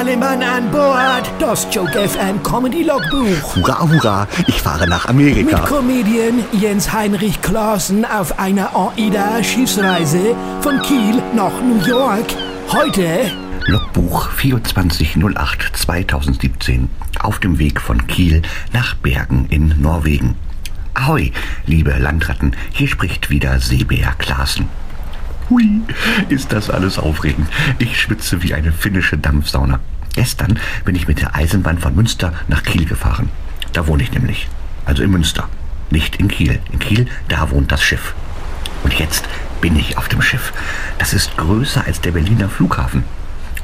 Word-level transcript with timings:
Alle 0.00 0.16
Mann 0.16 0.42
an 0.42 0.70
Bord. 0.70 1.30
Das 1.38 1.68
Joke 1.70 2.08
FM 2.08 2.42
Comedy 2.42 2.84
Logbuch. 2.84 3.54
Hurra, 3.54 3.80
hurra, 3.82 4.28
ich 4.46 4.62
fahre 4.62 4.88
nach 4.88 5.04
Amerika. 5.04 5.58
Mit 5.58 5.66
Comedian 5.66 6.42
Jens 6.52 6.90
Heinrich 6.90 7.42
Klaassen 7.42 8.06
auf 8.06 8.38
einer 8.38 8.74
AIDA-Schiffsreise 8.74 10.34
von 10.62 10.80
Kiel 10.80 11.22
nach 11.36 11.52
New 11.60 11.86
York. 11.86 12.24
Heute 12.72 13.30
Logbuch 13.66 14.30
2408 14.38 15.76
2017 15.76 16.88
auf 17.18 17.38
dem 17.38 17.58
Weg 17.58 17.78
von 17.78 18.06
Kiel 18.06 18.40
nach 18.72 18.94
Bergen 18.94 19.48
in 19.50 19.82
Norwegen. 19.82 20.34
Ahoi, 20.94 21.30
liebe 21.66 21.90
Landratten, 21.90 22.56
hier 22.72 22.88
spricht 22.88 23.28
wieder 23.28 23.60
Seebär 23.60 24.14
Klaassen. 24.16 24.66
Hui, 25.50 25.82
ist 26.28 26.52
das 26.52 26.70
alles 26.70 26.96
aufregend. 26.96 27.48
Ich 27.80 28.00
schwitze 28.00 28.42
wie 28.44 28.54
eine 28.54 28.70
finnische 28.70 29.18
Dampfsauna. 29.18 29.80
Gestern 30.14 30.60
bin 30.84 30.94
ich 30.94 31.08
mit 31.08 31.20
der 31.20 31.34
Eisenbahn 31.34 31.78
von 31.78 31.94
Münster 31.96 32.32
nach 32.46 32.62
Kiel 32.62 32.84
gefahren. 32.84 33.30
Da 33.72 33.88
wohne 33.88 34.04
ich 34.04 34.12
nämlich. 34.12 34.48
Also 34.84 35.02
in 35.02 35.10
Münster. 35.10 35.48
Nicht 35.90 36.16
in 36.16 36.28
Kiel. 36.28 36.60
In 36.70 36.78
Kiel, 36.78 37.08
da 37.28 37.50
wohnt 37.50 37.72
das 37.72 37.82
Schiff. 37.82 38.14
Und 38.84 38.94
jetzt 38.94 39.24
bin 39.60 39.76
ich 39.76 39.98
auf 39.98 40.08
dem 40.08 40.22
Schiff. 40.22 40.52
Das 40.98 41.12
ist 41.12 41.36
größer 41.36 41.84
als 41.84 42.00
der 42.00 42.12
Berliner 42.12 42.48
Flughafen 42.48 43.02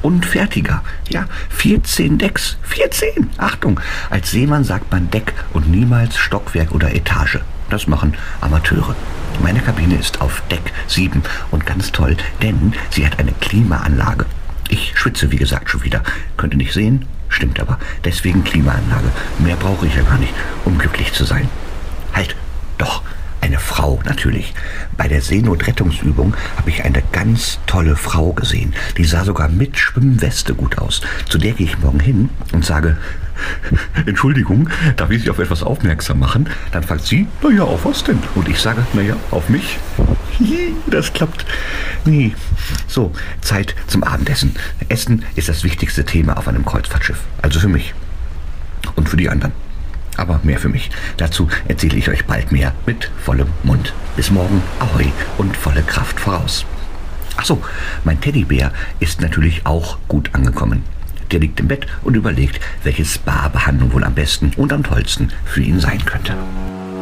und 0.00 0.24
fertiger. 0.24 0.82
Ja, 1.10 1.26
14 1.50 2.16
Decks. 2.16 2.56
14! 2.62 3.30
Achtung! 3.36 3.78
Als 4.08 4.30
Seemann 4.30 4.64
sagt 4.64 4.90
man 4.90 5.10
Deck 5.10 5.34
und 5.52 5.70
niemals 5.70 6.16
Stockwerk 6.16 6.72
oder 6.72 6.94
Etage. 6.94 7.40
Das 7.70 7.86
machen 7.86 8.14
Amateure. 8.40 8.94
Meine 9.42 9.60
Kabine 9.60 9.96
ist 9.96 10.20
auf 10.20 10.42
Deck 10.50 10.72
7 10.86 11.22
und 11.50 11.66
ganz 11.66 11.92
toll, 11.92 12.16
denn 12.42 12.72
sie 12.90 13.04
hat 13.04 13.18
eine 13.18 13.32
Klimaanlage. 13.32 14.26
Ich 14.68 14.92
schwitze, 14.96 15.30
wie 15.30 15.36
gesagt, 15.36 15.70
schon 15.70 15.82
wieder. 15.82 16.02
Könnt 16.36 16.54
ihr 16.54 16.58
nicht 16.58 16.72
sehen? 16.72 17.06
Stimmt 17.28 17.60
aber. 17.60 17.78
Deswegen 18.04 18.44
Klimaanlage. 18.44 19.10
Mehr 19.38 19.56
brauche 19.56 19.86
ich 19.86 19.94
ja 19.96 20.02
gar 20.02 20.18
nicht, 20.18 20.32
um 20.64 20.78
glücklich 20.78 21.12
zu 21.12 21.24
sein. 21.24 21.48
Halt, 22.12 22.36
doch, 22.78 23.02
eine 23.44 23.58
Frau 23.58 24.00
natürlich. 24.06 24.54
Bei 24.96 25.06
der 25.06 25.20
Seenotrettungsübung 25.20 26.34
habe 26.56 26.70
ich 26.70 26.82
eine 26.82 27.02
ganz 27.12 27.58
tolle 27.66 27.94
Frau 27.94 28.32
gesehen. 28.32 28.72
Die 28.96 29.04
sah 29.04 29.22
sogar 29.24 29.50
mit 29.50 29.76
Schwimmweste 29.76 30.54
gut 30.54 30.78
aus. 30.78 31.02
Zu 31.28 31.36
der 31.36 31.52
gehe 31.52 31.66
ich 31.66 31.78
morgen 31.78 32.00
hin 32.00 32.30
und 32.52 32.64
sage, 32.64 32.96
Entschuldigung, 34.06 34.70
darf 34.96 35.10
ich 35.10 35.22
Sie 35.22 35.30
auf 35.30 35.40
etwas 35.40 35.62
aufmerksam 35.62 36.20
machen? 36.20 36.48
Dann 36.72 36.84
fragt 36.84 37.04
sie, 37.04 37.26
naja, 37.42 37.64
auf 37.64 37.84
was 37.84 38.02
denn? 38.02 38.18
Und 38.34 38.48
ich 38.48 38.58
sage, 38.58 38.86
naja, 38.94 39.16
auf 39.30 39.48
mich. 39.48 39.78
Das 40.88 41.12
klappt. 41.12 41.46
Nee. 42.04 42.34
So, 42.88 43.12
Zeit 43.40 43.76
zum 43.86 44.02
Abendessen. 44.02 44.56
Essen 44.88 45.24
ist 45.36 45.48
das 45.48 45.62
wichtigste 45.62 46.04
Thema 46.04 46.36
auf 46.36 46.48
einem 46.48 46.64
Kreuzfahrtschiff. 46.64 47.20
Also 47.40 47.60
für 47.60 47.68
mich. 47.68 47.94
Und 48.96 49.08
für 49.08 49.16
die 49.16 49.28
anderen 49.28 49.52
aber 50.16 50.40
mehr 50.42 50.58
für 50.58 50.68
mich. 50.68 50.90
Dazu 51.16 51.48
erzähle 51.68 51.96
ich 51.96 52.08
euch 52.08 52.24
bald 52.26 52.52
mehr 52.52 52.72
mit 52.86 53.10
vollem 53.22 53.48
Mund. 53.62 53.92
Bis 54.16 54.30
morgen, 54.30 54.62
ahoi 54.78 55.12
und 55.38 55.56
volle 55.56 55.82
Kraft 55.82 56.20
voraus. 56.20 56.64
Achso, 57.36 57.60
mein 58.04 58.20
Teddybär 58.20 58.72
ist 59.00 59.20
natürlich 59.20 59.66
auch 59.66 59.98
gut 60.08 60.30
angekommen. 60.34 60.84
Der 61.32 61.40
liegt 61.40 61.58
im 61.58 61.68
Bett 61.68 61.86
und 62.02 62.14
überlegt, 62.16 62.60
welche 62.84 63.04
Spa-Behandlung 63.04 63.92
wohl 63.92 64.04
am 64.04 64.14
besten 64.14 64.52
und 64.56 64.72
am 64.72 64.84
tollsten 64.84 65.32
für 65.44 65.62
ihn 65.62 65.80
sein 65.80 66.04
könnte. 66.04 66.34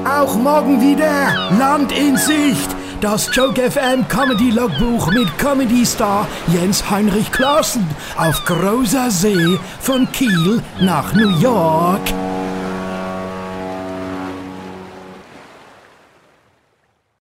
Auch 0.04 0.36
morgen 0.36 0.80
wieder 0.80 1.50
Land 1.58 1.92
in 1.92 2.16
Sicht. 2.16 2.74
Das 3.00 3.28
Joke 3.34 3.60
FM 3.70 4.06
Comedy 4.08 4.50
Logbuch 4.50 5.12
mit 5.12 5.36
Comedy 5.38 5.84
Star 5.84 6.26
Jens 6.48 6.88
Heinrich 6.88 7.30
Klaassen 7.32 7.86
auf 8.16 8.44
großer 8.44 9.10
See 9.10 9.58
von 9.80 10.10
Kiel 10.12 10.62
nach 10.80 11.12
New 11.14 11.38
York. 11.41 12.00